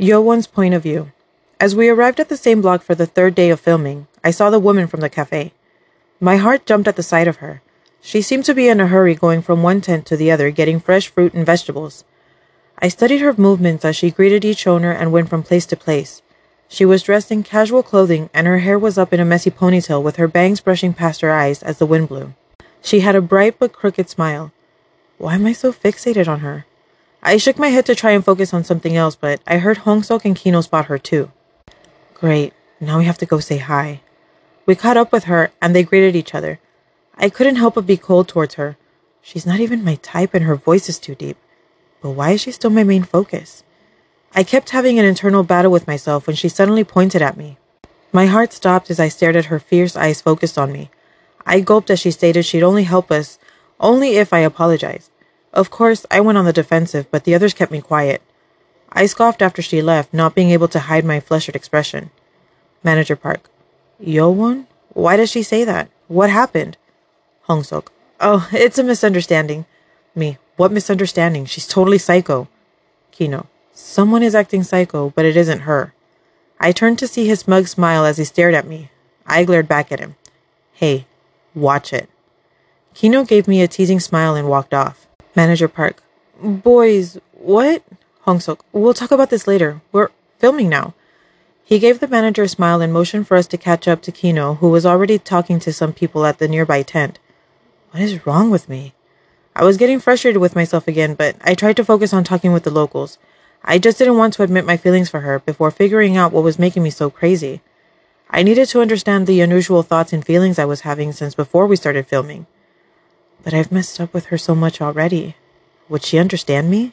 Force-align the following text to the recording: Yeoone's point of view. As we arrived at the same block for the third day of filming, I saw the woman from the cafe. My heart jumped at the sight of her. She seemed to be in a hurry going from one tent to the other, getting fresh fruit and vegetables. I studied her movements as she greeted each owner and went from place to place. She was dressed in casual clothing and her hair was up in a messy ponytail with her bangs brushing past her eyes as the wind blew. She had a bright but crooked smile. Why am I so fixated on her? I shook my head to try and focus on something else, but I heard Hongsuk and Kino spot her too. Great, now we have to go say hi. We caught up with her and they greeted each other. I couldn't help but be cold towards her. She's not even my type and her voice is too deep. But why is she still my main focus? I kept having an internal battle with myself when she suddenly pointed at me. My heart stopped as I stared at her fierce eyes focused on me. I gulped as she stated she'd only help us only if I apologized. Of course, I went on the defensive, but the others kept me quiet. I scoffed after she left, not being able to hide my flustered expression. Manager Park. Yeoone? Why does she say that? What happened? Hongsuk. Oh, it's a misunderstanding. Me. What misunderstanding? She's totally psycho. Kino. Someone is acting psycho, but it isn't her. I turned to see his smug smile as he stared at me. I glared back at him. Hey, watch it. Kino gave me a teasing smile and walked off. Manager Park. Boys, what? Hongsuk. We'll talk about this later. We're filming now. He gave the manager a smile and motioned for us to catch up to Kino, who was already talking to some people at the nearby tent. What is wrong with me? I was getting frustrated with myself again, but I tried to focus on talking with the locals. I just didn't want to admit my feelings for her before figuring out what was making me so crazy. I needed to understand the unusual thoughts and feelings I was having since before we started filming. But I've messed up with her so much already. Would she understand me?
Yeoone's 0.00 0.46
point 0.46 0.72
of 0.72 0.82
view. 0.82 1.12
As 1.60 1.76
we 1.76 1.90
arrived 1.90 2.20
at 2.20 2.30
the 2.30 2.36
same 2.38 2.62
block 2.62 2.82
for 2.82 2.94
the 2.94 3.04
third 3.04 3.34
day 3.34 3.50
of 3.50 3.60
filming, 3.60 4.06
I 4.24 4.30
saw 4.30 4.48
the 4.48 4.58
woman 4.58 4.86
from 4.86 5.00
the 5.00 5.10
cafe. 5.10 5.52
My 6.18 6.38
heart 6.38 6.64
jumped 6.64 6.88
at 6.88 6.96
the 6.96 7.02
sight 7.02 7.28
of 7.28 7.36
her. 7.36 7.60
She 8.00 8.22
seemed 8.22 8.46
to 8.46 8.54
be 8.54 8.66
in 8.66 8.80
a 8.80 8.86
hurry 8.86 9.14
going 9.14 9.42
from 9.42 9.62
one 9.62 9.82
tent 9.82 10.06
to 10.06 10.16
the 10.16 10.30
other, 10.30 10.50
getting 10.50 10.80
fresh 10.80 11.08
fruit 11.08 11.34
and 11.34 11.44
vegetables. 11.44 12.04
I 12.78 12.88
studied 12.88 13.20
her 13.20 13.34
movements 13.34 13.84
as 13.84 13.94
she 13.94 14.10
greeted 14.10 14.42
each 14.42 14.66
owner 14.66 14.90
and 14.90 15.12
went 15.12 15.28
from 15.28 15.42
place 15.42 15.66
to 15.66 15.76
place. 15.76 16.22
She 16.66 16.86
was 16.86 17.02
dressed 17.02 17.30
in 17.30 17.42
casual 17.42 17.82
clothing 17.82 18.30
and 18.32 18.46
her 18.46 18.60
hair 18.60 18.78
was 18.78 18.96
up 18.96 19.12
in 19.12 19.20
a 19.20 19.26
messy 19.26 19.50
ponytail 19.50 20.02
with 20.02 20.16
her 20.16 20.28
bangs 20.28 20.62
brushing 20.62 20.94
past 20.94 21.20
her 21.20 21.30
eyes 21.30 21.62
as 21.62 21.76
the 21.76 21.84
wind 21.84 22.08
blew. 22.08 22.32
She 22.80 23.00
had 23.00 23.16
a 23.16 23.20
bright 23.20 23.58
but 23.58 23.74
crooked 23.74 24.08
smile. 24.08 24.50
Why 25.18 25.34
am 25.34 25.44
I 25.44 25.52
so 25.52 25.74
fixated 25.74 26.26
on 26.26 26.40
her? 26.40 26.64
I 27.22 27.36
shook 27.36 27.58
my 27.58 27.68
head 27.68 27.84
to 27.86 27.94
try 27.94 28.12
and 28.12 28.24
focus 28.24 28.54
on 28.54 28.64
something 28.64 28.96
else, 28.96 29.14
but 29.14 29.40
I 29.46 29.58
heard 29.58 29.78
Hongsuk 29.78 30.24
and 30.24 30.34
Kino 30.34 30.62
spot 30.62 30.86
her 30.86 30.98
too. 30.98 31.30
Great, 32.14 32.54
now 32.80 32.98
we 32.98 33.04
have 33.04 33.18
to 33.18 33.26
go 33.26 33.40
say 33.40 33.58
hi. 33.58 34.00
We 34.64 34.74
caught 34.74 34.96
up 34.96 35.12
with 35.12 35.24
her 35.24 35.50
and 35.60 35.74
they 35.74 35.82
greeted 35.82 36.16
each 36.16 36.34
other. 36.34 36.60
I 37.16 37.28
couldn't 37.28 37.56
help 37.56 37.74
but 37.74 37.86
be 37.86 37.98
cold 37.98 38.28
towards 38.28 38.54
her. 38.54 38.78
She's 39.20 39.44
not 39.44 39.60
even 39.60 39.84
my 39.84 39.96
type 39.96 40.32
and 40.32 40.44
her 40.44 40.54
voice 40.54 40.88
is 40.88 40.98
too 40.98 41.14
deep. 41.14 41.36
But 42.00 42.12
why 42.12 42.30
is 42.30 42.40
she 42.40 42.52
still 42.52 42.70
my 42.70 42.84
main 42.84 43.02
focus? 43.02 43.62
I 44.34 44.42
kept 44.42 44.70
having 44.70 44.98
an 44.98 45.04
internal 45.04 45.42
battle 45.42 45.70
with 45.70 45.86
myself 45.86 46.26
when 46.26 46.36
she 46.36 46.48
suddenly 46.48 46.84
pointed 46.84 47.20
at 47.20 47.36
me. 47.36 47.58
My 48.12 48.26
heart 48.26 48.52
stopped 48.52 48.90
as 48.90 48.98
I 48.98 49.08
stared 49.08 49.36
at 49.36 49.46
her 49.46 49.58
fierce 49.58 49.94
eyes 49.94 50.22
focused 50.22 50.56
on 50.56 50.72
me. 50.72 50.90
I 51.44 51.60
gulped 51.60 51.90
as 51.90 52.00
she 52.00 52.10
stated 52.10 52.44
she'd 52.44 52.62
only 52.62 52.84
help 52.84 53.10
us 53.10 53.38
only 53.78 54.16
if 54.16 54.32
I 54.32 54.38
apologized. 54.38 55.09
Of 55.52 55.70
course, 55.70 56.06
I 56.10 56.20
went 56.20 56.38
on 56.38 56.44
the 56.44 56.52
defensive, 56.52 57.10
but 57.10 57.24
the 57.24 57.34
others 57.34 57.54
kept 57.54 57.72
me 57.72 57.80
quiet. 57.80 58.22
I 58.92 59.06
scoffed 59.06 59.42
after 59.42 59.62
she 59.62 59.82
left, 59.82 60.12
not 60.14 60.34
being 60.34 60.50
able 60.50 60.68
to 60.68 60.80
hide 60.80 61.04
my 61.04 61.20
flustered 61.20 61.56
expression. 61.56 62.10
Manager 62.82 63.16
Park. 63.16 63.50
Yeoone? 64.02 64.66
Why 64.94 65.16
does 65.16 65.30
she 65.30 65.42
say 65.42 65.64
that? 65.64 65.90
What 66.08 66.30
happened? 66.30 66.76
Hongsuk. 67.48 67.88
Oh, 68.20 68.48
it's 68.52 68.78
a 68.78 68.84
misunderstanding. 68.84 69.66
Me. 70.14 70.38
What 70.56 70.72
misunderstanding? 70.72 71.46
She's 71.46 71.66
totally 71.66 71.98
psycho. 71.98 72.48
Kino. 73.10 73.46
Someone 73.72 74.22
is 74.22 74.34
acting 74.34 74.62
psycho, 74.62 75.10
but 75.10 75.24
it 75.24 75.36
isn't 75.36 75.60
her. 75.60 75.94
I 76.58 76.72
turned 76.72 76.98
to 76.98 77.08
see 77.08 77.26
his 77.26 77.40
smug 77.40 77.66
smile 77.68 78.04
as 78.04 78.18
he 78.18 78.24
stared 78.24 78.54
at 78.54 78.66
me. 78.66 78.90
I 79.26 79.44
glared 79.44 79.68
back 79.68 79.90
at 79.90 80.00
him. 80.00 80.16
Hey, 80.72 81.06
watch 81.54 81.92
it. 81.92 82.08
Kino 82.94 83.24
gave 83.24 83.48
me 83.48 83.62
a 83.62 83.68
teasing 83.68 84.00
smile 84.00 84.34
and 84.34 84.48
walked 84.48 84.74
off. 84.74 84.99
Manager 85.34 85.68
Park. 85.68 86.02
Boys, 86.42 87.18
what? 87.32 87.82
Hongsuk. 88.26 88.60
We'll 88.72 88.94
talk 88.94 89.10
about 89.10 89.30
this 89.30 89.46
later. 89.46 89.80
We're 89.92 90.10
filming 90.38 90.68
now. 90.68 90.94
He 91.64 91.78
gave 91.78 92.00
the 92.00 92.08
manager 92.08 92.42
a 92.42 92.48
smile 92.48 92.80
and 92.80 92.92
motioned 92.92 93.28
for 93.28 93.36
us 93.36 93.46
to 93.48 93.56
catch 93.56 93.86
up 93.86 94.02
to 94.02 94.12
Kino, 94.12 94.54
who 94.54 94.68
was 94.70 94.84
already 94.84 95.18
talking 95.18 95.60
to 95.60 95.72
some 95.72 95.92
people 95.92 96.26
at 96.26 96.38
the 96.38 96.48
nearby 96.48 96.82
tent. 96.82 97.18
What 97.92 98.02
is 98.02 98.26
wrong 98.26 98.50
with 98.50 98.68
me? 98.68 98.94
I 99.54 99.64
was 99.64 99.76
getting 99.76 100.00
frustrated 100.00 100.40
with 100.40 100.56
myself 100.56 100.88
again, 100.88 101.14
but 101.14 101.36
I 101.42 101.54
tried 101.54 101.76
to 101.76 101.84
focus 101.84 102.12
on 102.12 102.24
talking 102.24 102.52
with 102.52 102.64
the 102.64 102.70
locals. 102.70 103.18
I 103.62 103.78
just 103.78 103.98
didn't 103.98 104.16
want 104.16 104.34
to 104.34 104.42
admit 104.42 104.64
my 104.64 104.76
feelings 104.76 105.10
for 105.10 105.20
her 105.20 105.38
before 105.38 105.70
figuring 105.70 106.16
out 106.16 106.32
what 106.32 106.44
was 106.44 106.58
making 106.58 106.82
me 106.82 106.90
so 106.90 107.10
crazy. 107.10 107.60
I 108.30 108.42
needed 108.42 108.68
to 108.68 108.80
understand 108.80 109.26
the 109.26 109.40
unusual 109.40 109.82
thoughts 109.82 110.12
and 110.12 110.24
feelings 110.24 110.58
I 110.58 110.64
was 110.64 110.82
having 110.82 111.12
since 111.12 111.34
before 111.34 111.66
we 111.66 111.76
started 111.76 112.06
filming. 112.06 112.46
But 113.42 113.54
I've 113.54 113.72
messed 113.72 114.00
up 114.00 114.12
with 114.12 114.26
her 114.26 114.38
so 114.38 114.54
much 114.54 114.80
already. 114.80 115.34
Would 115.88 116.04
she 116.04 116.18
understand 116.18 116.70
me? 116.70 116.92